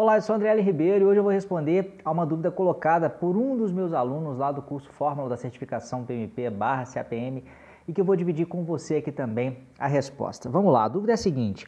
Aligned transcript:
Olá, 0.00 0.16
eu 0.16 0.22
sou 0.22 0.36
André. 0.36 0.54
Ribeiro 0.60 1.04
e 1.04 1.08
hoje 1.08 1.18
eu 1.18 1.24
vou 1.24 1.32
responder 1.32 1.96
a 2.04 2.12
uma 2.12 2.24
dúvida 2.24 2.52
colocada 2.52 3.10
por 3.10 3.36
um 3.36 3.56
dos 3.56 3.72
meus 3.72 3.92
alunos 3.92 4.38
lá 4.38 4.52
do 4.52 4.62
curso 4.62 4.88
Fórmula 4.92 5.28
da 5.28 5.36
Certificação 5.36 6.04
PMP 6.04 6.48
barra 6.50 6.84
CAPM 6.86 7.42
e 7.88 7.92
que 7.92 8.00
eu 8.00 8.04
vou 8.04 8.14
dividir 8.14 8.46
com 8.46 8.64
você 8.64 8.98
aqui 8.98 9.10
também 9.10 9.58
a 9.76 9.88
resposta. 9.88 10.48
Vamos 10.48 10.72
lá, 10.72 10.84
a 10.84 10.88
dúvida 10.88 11.10
é 11.10 11.14
a 11.14 11.16
seguinte. 11.16 11.66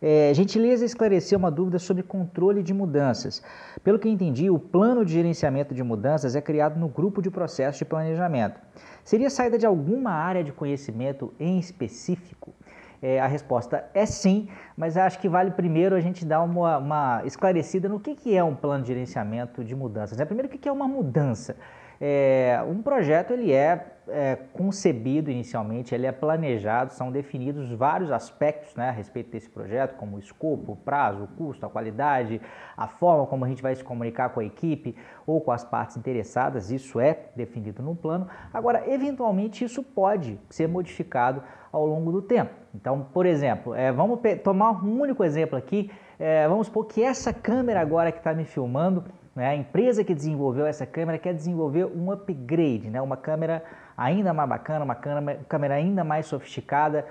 É, 0.00 0.32
gentileza 0.32 0.86
esclarecer 0.86 1.36
uma 1.36 1.50
dúvida 1.50 1.78
sobre 1.78 2.02
controle 2.02 2.62
de 2.62 2.72
mudanças. 2.72 3.42
Pelo 3.84 3.98
que 3.98 4.08
entendi, 4.08 4.48
o 4.48 4.58
plano 4.58 5.04
de 5.04 5.12
gerenciamento 5.12 5.74
de 5.74 5.82
mudanças 5.82 6.34
é 6.34 6.40
criado 6.40 6.80
no 6.80 6.88
grupo 6.88 7.20
de 7.20 7.30
processo 7.30 7.80
de 7.80 7.84
planejamento. 7.84 8.58
Seria 9.04 9.28
saída 9.28 9.58
de 9.58 9.66
alguma 9.66 10.12
área 10.12 10.42
de 10.42 10.50
conhecimento 10.50 11.30
em 11.38 11.58
específico? 11.58 12.54
É, 13.02 13.20
a 13.20 13.26
resposta 13.26 13.84
é 13.92 14.06
sim, 14.06 14.48
mas 14.76 14.96
acho 14.96 15.18
que 15.18 15.28
vale 15.28 15.50
primeiro 15.50 15.94
a 15.94 16.00
gente 16.00 16.24
dar 16.24 16.42
uma, 16.42 16.78
uma 16.78 17.22
esclarecida 17.24 17.88
no 17.88 18.00
que, 18.00 18.14
que 18.14 18.36
é 18.36 18.42
um 18.42 18.54
plano 18.54 18.82
de 18.82 18.88
gerenciamento 18.88 19.62
de 19.62 19.74
mudanças. 19.74 20.18
Né? 20.18 20.24
Primeiro, 20.24 20.48
o 20.48 20.50
que, 20.50 20.58
que 20.58 20.68
é 20.68 20.72
uma 20.72 20.88
mudança? 20.88 21.56
É, 22.00 22.58
um 22.66 22.82
projeto 22.82 23.32
ele 23.32 23.52
é, 23.52 23.95
é, 24.08 24.36
concebido 24.52 25.30
inicialmente, 25.30 25.94
ele 25.94 26.06
é 26.06 26.12
planejado, 26.12 26.92
são 26.92 27.10
definidos 27.10 27.70
vários 27.72 28.10
aspectos 28.10 28.74
né, 28.74 28.88
a 28.88 28.92
respeito 28.92 29.30
desse 29.30 29.48
projeto, 29.48 29.96
como 29.96 30.16
o 30.16 30.18
escopo, 30.18 30.72
o 30.72 30.76
prazo, 30.76 31.24
o 31.24 31.28
custo, 31.28 31.66
a 31.66 31.68
qualidade, 31.68 32.40
a 32.76 32.86
forma 32.86 33.26
como 33.26 33.44
a 33.44 33.48
gente 33.48 33.62
vai 33.62 33.74
se 33.74 33.82
comunicar 33.82 34.30
com 34.30 34.40
a 34.40 34.44
equipe 34.44 34.96
ou 35.26 35.40
com 35.40 35.50
as 35.50 35.64
partes 35.64 35.96
interessadas, 35.96 36.70
isso 36.70 37.00
é 37.00 37.26
definido 37.34 37.82
no 37.82 37.94
plano. 37.94 38.28
Agora, 38.52 38.84
eventualmente, 38.90 39.64
isso 39.64 39.82
pode 39.82 40.38
ser 40.48 40.68
modificado 40.68 41.42
ao 41.72 41.86
longo 41.86 42.12
do 42.12 42.22
tempo. 42.22 42.54
Então, 42.74 43.06
por 43.12 43.26
exemplo, 43.26 43.74
é, 43.74 43.90
vamos 43.90 44.20
tomar 44.42 44.84
um 44.84 45.00
único 45.00 45.24
exemplo 45.24 45.58
aqui, 45.58 45.90
é, 46.18 46.46
vamos 46.48 46.68
supor 46.68 46.86
que 46.86 47.02
essa 47.02 47.32
câmera 47.32 47.80
agora 47.80 48.12
que 48.12 48.18
está 48.18 48.32
me 48.32 48.44
filmando, 48.44 49.04
né, 49.36 49.48
a 49.48 49.54
empresa 49.54 50.02
que 50.02 50.14
desenvolveu 50.14 50.66
essa 50.66 50.86
câmera 50.86 51.18
quer 51.18 51.34
desenvolver 51.34 51.84
um 51.84 52.10
upgrade, 52.10 52.88
né, 52.88 53.00
uma 53.02 53.18
câmera 53.18 53.62
ainda 53.94 54.32
mais 54.32 54.48
bacana, 54.48 54.84
uma 54.84 54.94
câmera, 54.94 55.74
ainda 55.74 56.02
mais 56.02 56.26
sofisticada. 56.26 57.06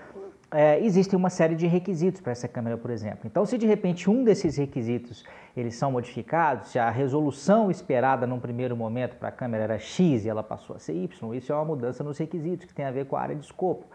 É, 0.52 0.80
existe 0.84 1.16
uma 1.16 1.30
série 1.30 1.56
de 1.56 1.68
requisitos 1.68 2.22
para 2.22 2.32
essa 2.32 2.48
câmera, 2.48 2.78
por 2.78 2.90
exemplo. 2.90 3.22
Então, 3.26 3.46
se 3.46 3.58
de 3.58 3.66
repente 3.66 4.10
um 4.10 4.24
desses 4.24 4.58
requisitos 4.58 5.24
eles 5.56 5.76
são 5.76 5.92
modificados, 5.92 6.70
se 6.70 6.80
a 6.80 6.90
resolução 6.90 7.70
esperada 7.70 8.26
num 8.26 8.40
primeiro 8.40 8.76
momento 8.76 9.16
para 9.16 9.30
a 9.30 9.32
câmera 9.32 9.64
era 9.64 9.80
X 9.80 10.26
e 10.26 10.30
ela 10.30 10.44
passou 10.44 10.76
a 10.76 10.80
ser 10.80 10.94
Y, 10.94 11.34
isso 11.36 11.52
é 11.52 11.56
uma 11.56 11.66
mudança 11.66 12.04
nos 12.04 12.18
requisitos 12.18 12.66
que 12.66 12.74
tem 12.74 12.86
a 12.86 12.92
ver 12.92 13.06
com 13.06 13.16
a 13.16 13.22
área 13.22 13.36
de 13.36 13.46
escopo. 13.46 13.86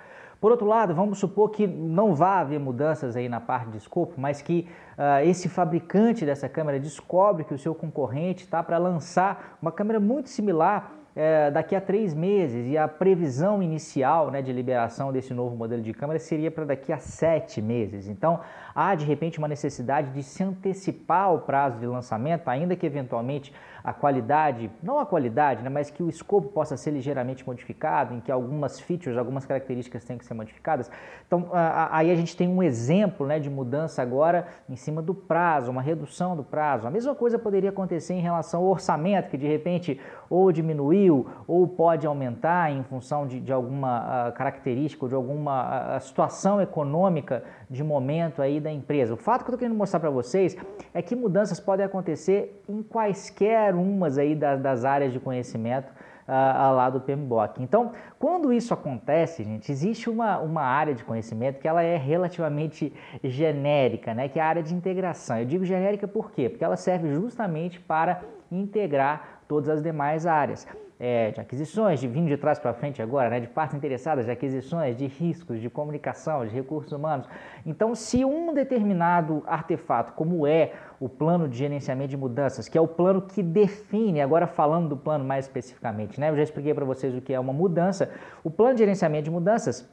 Por 0.41 0.50
outro 0.50 0.66
lado, 0.66 0.94
vamos 0.94 1.19
supor 1.19 1.50
que 1.50 1.66
não 1.66 2.14
vá 2.14 2.41
haver 2.41 2.58
mudanças 2.58 3.14
aí 3.14 3.28
na 3.28 3.41
parte 3.41 3.70
de 3.70 3.77
escopo, 3.77 4.14
mas 4.16 4.41
que 4.41 4.66
uh, 4.96 5.22
esse 5.28 5.48
fabricante 5.48 6.24
dessa 6.24 6.48
câmera 6.48 6.80
descobre 6.80 7.44
que 7.44 7.52
o 7.52 7.58
seu 7.58 7.74
concorrente 7.74 8.44
está 8.44 8.62
para 8.62 8.78
lançar 8.78 9.58
uma 9.61 9.70
câmera 9.70 10.00
muito 10.00 10.30
similar 10.30 10.94
é, 11.14 11.50
daqui 11.50 11.74
a 11.74 11.80
três 11.80 12.14
meses 12.14 12.68
e 12.68 12.78
a 12.78 12.86
previsão 12.86 13.62
inicial 13.62 14.30
né, 14.30 14.41
de 14.41 14.52
liberação 14.52 15.12
desse 15.12 15.34
novo 15.34 15.56
modelo 15.56 15.83
de 15.83 15.92
câmera 15.92 16.18
seria 16.18 16.50
para 16.50 16.64
daqui 16.64 16.92
a 16.92 16.98
sete 16.98 17.61
meses. 17.61 18.08
Então, 18.08 18.41
há 18.74 18.94
de 18.94 19.05
repente 19.05 19.38
uma 19.38 19.48
necessidade 19.48 20.11
de 20.12 20.22
se 20.22 20.42
antecipar 20.42 21.34
o 21.34 21.41
prazo 21.41 21.78
de 21.78 21.86
lançamento, 21.86 22.48
ainda 22.48 22.77
que 22.77 22.86
eventualmente 22.86 23.52
a 23.83 23.92
qualidade, 23.92 24.70
não 24.83 24.98
a 24.98 25.06
qualidade, 25.06 25.62
né, 25.62 25.70
mas 25.70 25.91
que 25.91 26.03
o 26.03 26.09
escopo 26.09 26.48
possa 26.48 26.77
ser 26.77 26.91
ligeiramente 26.91 27.47
modificado, 27.47 28.14
em 28.14 28.20
que 28.20 28.31
algumas 28.31 28.81
features, 28.81 29.17
algumas 29.17 29.47
características 29.47 30.05
tenham 30.05 30.19
que 30.19 30.25
ser 30.25 30.34
modificadas. 30.34 30.91
Então, 31.27 31.48
aí 31.53 32.11
a 32.11 32.14
gente 32.14 32.36
tem 32.36 32.48
um 32.48 32.62
exemplo 32.62 33.27
né, 33.27 33.39
de 33.39 33.48
mudança 33.48 34.03
agora 34.03 34.47
em 34.69 34.77
cima 34.77 35.01
do 35.01 35.14
prazo, 35.14 35.70
uma 35.70 35.83
redução 35.83 36.36
do 36.36 36.42
prazo. 36.42 36.86
A 36.86 36.91
mesma 36.91 37.14
coisa 37.14 37.39
poderia 37.39 37.70
acontecer 37.70 38.14
em 38.14 38.20
relação 38.20 38.61
ao 38.62 38.67
orçamento, 38.67 39.31
que 39.31 39.36
de 39.36 39.47
repente 39.47 40.01
ou 40.28 40.53
diminuiu 40.53 41.27
ou 41.47 41.67
pode 41.67 42.06
aumentar 42.06 42.70
em 42.70 42.83
função 42.84 43.27
de, 43.27 43.41
de 43.41 43.53
alguma 43.53 44.28
uh, 44.28 44.33
característica 44.33 45.05
ou 45.05 45.08
de 45.08 45.14
alguma 45.14 45.96
uh, 45.96 46.01
situação 46.01 46.61
econômica 46.61 47.42
de 47.69 47.83
momento 47.83 48.42
aí 48.42 48.61
da 48.61 48.70
empresa. 48.70 49.14
O 49.14 49.17
fato 49.17 49.45
que 49.45 49.51
eu 49.51 49.55
estou 49.55 49.58
querendo 49.58 49.77
mostrar 49.77 50.01
para 50.01 50.11
vocês 50.11 50.57
é 50.92 51.02
que 51.02 51.17
mudanças 51.17 51.58
podem 51.58 51.85
acontecer 51.85 52.63
em 52.69 52.83
quaisquer 52.83 53.70
umas 53.75 54.19
aí 54.19 54.35
das, 54.35 54.61
das 54.61 54.85
áreas 54.85 55.13
de 55.13 55.20
conhecimento 55.20 55.91
uh, 56.31 56.75
lá 56.75 56.89
do 56.89 57.01
PMBOK. 57.01 57.63
Então, 57.63 57.92
quando 58.19 58.53
isso 58.53 58.73
acontece, 58.73 59.42
gente, 59.42 59.70
existe 59.70 60.08
uma, 60.08 60.39
uma 60.39 60.63
área 60.63 60.95
de 60.95 61.03
conhecimento 61.03 61.58
que 61.58 61.67
ela 61.67 61.83
é 61.83 61.97
relativamente 61.97 62.92
genérica, 63.23 64.14
né, 64.14 64.29
que 64.29 64.39
é 64.39 64.42
a 64.42 64.47
área 64.47 64.63
de 64.63 64.75
integração. 64.75 65.39
Eu 65.39 65.47
digo 65.47 65.64
genérica 65.64 66.07
por 66.07 66.31
quê? 66.31 66.48
Porque 66.48 66.64
ela 66.64 66.77
serve 66.77 67.13
justamente 67.13 67.81
para 67.81 68.23
integrar 68.51 69.41
todas 69.48 69.69
as 69.69 69.83
demais 69.83 70.27
áreas 70.27 70.67
é, 71.00 71.30
de 71.30 71.40
aquisições, 71.40 71.98
de 71.98 72.06
vindo 72.06 72.28
de 72.28 72.36
trás 72.36 72.58
para 72.58 72.74
frente 72.74 73.00
agora, 73.00 73.30
né, 73.30 73.40
de 73.40 73.48
partes 73.48 73.74
interessadas, 73.74 74.27
de 74.27 74.30
aquisições, 74.30 74.94
de 74.94 75.06
riscos, 75.06 75.58
de 75.58 75.70
comunicação, 75.70 76.46
de 76.46 76.55
recursos 76.55 76.92
humanos. 76.92 77.27
Então, 77.64 77.94
se 77.94 78.22
um 78.22 78.52
determinado 78.52 79.42
artefato, 79.46 80.12
como 80.12 80.46
é 80.46 80.72
o 81.00 81.08
plano 81.08 81.48
de 81.48 81.56
gerenciamento 81.56 82.10
de 82.10 82.18
mudanças, 82.18 82.68
que 82.68 82.77
é 82.77 82.80
o 82.80 82.86
plano 82.86 83.22
que 83.22 83.42
define, 83.42 84.20
agora 84.20 84.46
falando 84.46 84.90
do 84.90 84.96
plano 84.96 85.24
mais 85.24 85.46
especificamente, 85.46 86.20
né, 86.20 86.28
eu 86.28 86.36
já 86.36 86.42
expliquei 86.42 86.74
para 86.74 86.84
vocês 86.84 87.16
o 87.16 87.22
que 87.22 87.33
é 87.33 87.40
uma 87.40 87.52
mudança, 87.52 88.10
o 88.44 88.50
plano 88.50 88.74
de 88.74 88.80
gerenciamento 88.80 89.24
de 89.24 89.30
mudanças 89.30 89.89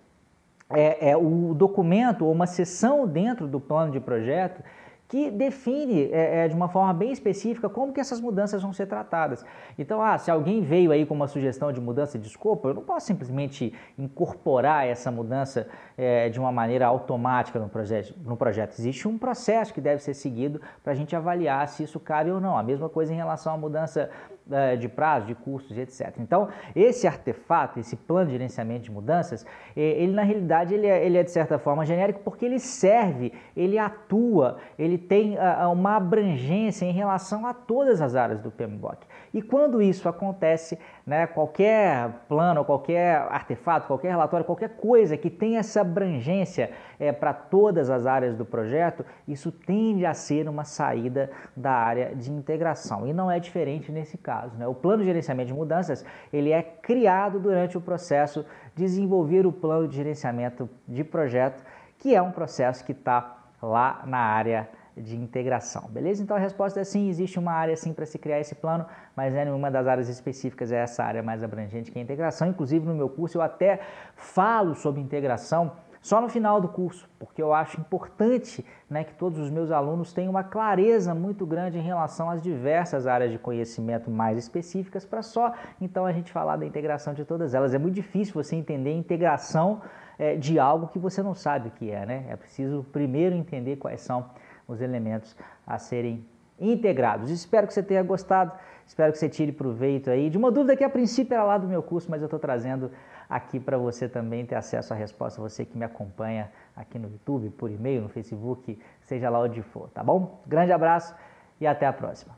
é, 0.69 1.11
é 1.11 1.15
o 1.15 1.53
documento 1.53 2.25
ou 2.25 2.33
uma 2.33 2.45
seção 2.45 3.07
dentro 3.07 3.47
do 3.47 3.61
plano 3.61 3.93
de 3.93 4.01
projeto 4.01 4.61
que 5.07 5.31
define 5.31 6.09
é, 6.11 6.45
é, 6.45 6.47
de 6.47 6.55
uma 6.55 6.67
forma 6.67 6.93
bem 6.93 7.11
específica 7.11 7.69
como 7.69 7.93
que 7.93 7.99
essas 7.99 8.19
mudanças 8.19 8.61
vão 8.61 8.73
ser 8.73 8.87
tratadas. 8.87 9.45
Então, 9.79 10.01
ah, 10.01 10.17
se 10.17 10.29
alguém 10.29 10.61
veio 10.61 10.91
aí 10.91 11.05
com 11.05 11.13
uma 11.13 11.27
sugestão 11.27 11.71
de 11.71 11.79
mudança 11.79 12.19
de 12.19 12.27
escopo, 12.27 12.67
eu 12.67 12.73
não 12.73 12.83
posso 12.83 13.07
simplesmente 13.07 13.73
incorporar 13.97 14.85
essa 14.85 15.09
mudança 15.09 15.67
é, 15.97 16.27
de 16.29 16.39
uma 16.39 16.51
maneira 16.51 16.85
automática 16.87 17.57
no 17.57 17.69
projeto, 17.69 18.13
no 18.25 18.35
projeto. 18.35 18.73
Existe 18.77 19.07
um 19.07 19.17
processo 19.17 19.73
que 19.73 19.79
deve 19.79 20.01
ser 20.03 20.13
seguido 20.13 20.61
para 20.83 20.91
a 20.91 20.95
gente 20.95 21.15
avaliar 21.15 21.67
se 21.69 21.83
isso 21.83 21.99
cabe 21.99 22.29
ou 22.29 22.41
não. 22.41 22.57
A 22.57 22.63
mesma 22.63 22.89
coisa 22.89 23.13
em 23.13 23.15
relação 23.15 23.53
à 23.53 23.57
mudança 23.57 24.09
é, 24.49 24.75
de 24.75 24.87
prazo, 24.87 25.27
de 25.27 25.35
custos, 25.35 25.77
etc. 25.77 26.13
Então, 26.19 26.47
esse 26.75 27.05
artefato, 27.07 27.79
esse 27.79 27.95
plano 27.95 28.27
de 28.27 28.31
gerenciamento 28.33 28.83
de 28.83 28.91
mudanças, 28.91 29.45
é, 29.75 29.81
ele 29.81 30.13
na 30.13 30.23
realidade 30.23 30.73
ele 30.73 30.87
é, 30.87 31.05
ele 31.05 31.17
é 31.17 31.23
de 31.23 31.31
certa 31.31 31.57
forma 31.59 31.85
genérico 31.85 32.21
porque 32.23 32.45
ele 32.45 32.59
serve, 32.59 33.33
ele 33.55 33.77
atua, 33.77 34.57
ele 34.77 34.96
ele 34.97 35.07
tem 35.07 35.35
uh, 35.35 35.71
uma 35.71 35.95
abrangência 35.95 36.85
em 36.85 36.91
relação 36.91 37.45
a 37.45 37.53
todas 37.53 38.01
as 38.01 38.15
áreas 38.15 38.39
do 38.39 38.49
PMBOK. 38.49 39.05
E 39.33 39.41
quando 39.41 39.81
isso 39.81 40.09
acontece, 40.09 40.79
né, 41.05 41.27
qualquer 41.27 42.09
plano, 42.27 42.65
qualquer 42.65 43.17
artefato, 43.29 43.85
qualquer 43.85 44.09
relatório, 44.09 44.45
qualquer 44.45 44.69
coisa 44.77 45.15
que 45.15 45.29
tenha 45.29 45.59
essa 45.59 45.81
abrangência 45.81 46.71
é, 46.99 47.11
para 47.11 47.33
todas 47.33 47.89
as 47.89 48.07
áreas 48.07 48.35
do 48.35 48.43
projeto, 48.43 49.05
isso 49.27 49.51
tende 49.51 50.05
a 50.05 50.13
ser 50.13 50.49
uma 50.49 50.63
saída 50.63 51.29
da 51.55 51.71
área 51.71 52.15
de 52.15 52.31
integração. 52.31 53.05
E 53.05 53.13
não 53.13 53.29
é 53.29 53.39
diferente 53.39 53.91
nesse 53.91 54.17
caso. 54.17 54.55
Né? 54.57 54.67
O 54.67 54.73
plano 54.73 54.99
de 54.99 55.05
gerenciamento 55.05 55.47
de 55.47 55.53
mudanças 55.53 56.03
ele 56.33 56.51
é 56.51 56.63
criado 56.63 57.39
durante 57.39 57.77
o 57.77 57.81
processo 57.81 58.43
de 58.75 58.83
desenvolver 58.83 59.45
o 59.45 59.51
plano 59.51 59.87
de 59.87 59.95
gerenciamento 59.95 60.69
de 60.87 61.03
projeto, 61.03 61.63
que 61.99 62.15
é 62.15 62.21
um 62.21 62.31
processo 62.31 62.85
que 62.85 62.91
está 62.91 63.37
lá 63.61 64.03
na 64.05 64.19
área 64.19 64.69
de 65.01 65.15
integração, 65.15 65.87
beleza? 65.89 66.21
Então 66.21 66.35
a 66.35 66.39
resposta 66.39 66.79
é 66.79 66.83
sim, 66.83 67.09
existe 67.09 67.37
uma 67.39 67.51
área 67.51 67.75
sim 67.75 67.93
para 67.93 68.05
se 68.05 68.17
criar 68.17 68.39
esse 68.39 68.55
plano, 68.55 68.85
mas 69.15 69.33
é 69.35 69.45
nenhuma 69.45 69.69
das 69.69 69.87
áreas 69.87 70.09
específicas 70.09 70.71
é 70.71 70.77
essa 70.77 71.03
área 71.03 71.23
mais 71.23 71.43
abrangente 71.43 71.91
que 71.91 71.97
é 71.97 72.01
a 72.01 72.03
integração. 72.03 72.47
Inclusive 72.47 72.85
no 72.85 72.95
meu 72.95 73.09
curso 73.09 73.37
eu 73.37 73.41
até 73.41 73.79
falo 74.15 74.75
sobre 74.75 75.01
integração 75.01 75.71
só 76.01 76.21
no 76.21 76.29
final 76.29 76.61
do 76.61 76.69
curso, 76.69 77.09
porque 77.19 77.41
eu 77.41 77.53
acho 77.53 77.81
importante 77.81 78.65
né, 78.89 79.03
que 79.03 79.13
todos 79.15 79.39
os 79.39 79.49
meus 79.49 79.71
alunos 79.71 80.13
tenham 80.13 80.29
uma 80.29 80.43
clareza 80.43 81.13
muito 81.13 81.45
grande 81.45 81.77
em 81.77 81.81
relação 81.81 82.29
às 82.29 82.41
diversas 82.41 83.05
áreas 83.05 83.29
de 83.29 83.37
conhecimento 83.37 84.09
mais 84.09 84.37
específicas, 84.37 85.03
para 85.03 85.21
só 85.21 85.53
então 85.81 86.05
a 86.05 86.13
gente 86.13 86.31
falar 86.31 86.55
da 86.55 86.65
integração 86.65 87.13
de 87.13 87.25
todas 87.25 87.53
elas. 87.53 87.73
É 87.73 87.77
muito 87.77 87.95
difícil 87.95 88.33
você 88.33 88.55
entender 88.55 88.91
a 88.91 88.93
integração 88.93 89.81
é, 90.17 90.35
de 90.37 90.57
algo 90.57 90.87
que 90.87 90.97
você 90.97 91.21
não 91.21 91.35
sabe 91.35 91.67
o 91.67 91.71
que 91.71 91.91
é, 91.91 92.05
né? 92.05 92.25
É 92.29 92.35
preciso 92.35 92.85
primeiro 92.91 93.35
entender 93.35 93.75
quais 93.75 93.99
são 93.99 94.29
os 94.67 94.81
elementos 94.81 95.35
a 95.65 95.77
serem 95.77 96.25
integrados. 96.59 97.29
Espero 97.29 97.67
que 97.67 97.73
você 97.73 97.83
tenha 97.83 98.03
gostado, 98.03 98.51
espero 98.85 99.11
que 99.11 99.19
você 99.19 99.29
tire 99.29 99.51
proveito 99.51 100.09
aí 100.09 100.29
de 100.29 100.37
uma 100.37 100.51
dúvida 100.51 100.75
que 100.75 100.83
a 100.83 100.89
princípio 100.89 101.33
era 101.33 101.43
lá 101.43 101.57
do 101.57 101.67
meu 101.67 101.83
curso, 101.83 102.09
mas 102.09 102.21
eu 102.21 102.25
estou 102.25 102.39
trazendo 102.39 102.91
aqui 103.29 103.59
para 103.59 103.77
você 103.77 104.07
também 104.07 104.45
ter 104.45 104.55
acesso 104.55 104.93
à 104.93 104.95
resposta, 104.95 105.41
você 105.41 105.65
que 105.65 105.77
me 105.77 105.85
acompanha 105.85 106.51
aqui 106.75 106.97
no 106.97 107.09
YouTube, 107.09 107.49
por 107.51 107.69
e-mail, 107.69 108.01
no 108.01 108.09
Facebook, 108.09 108.79
seja 109.01 109.29
lá 109.29 109.39
onde 109.39 109.61
for, 109.61 109.89
tá 109.89 110.03
bom? 110.03 110.41
Grande 110.47 110.71
abraço 110.71 111.15
e 111.59 111.67
até 111.67 111.85
a 111.85 111.93
próxima. 111.93 112.35